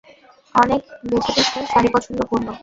[0.55, 2.47] অনেক বেছেটেছে শাড়ি পছন্দ করল।